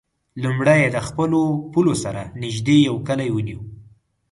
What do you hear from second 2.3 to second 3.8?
نژدې یو کلی ونیو.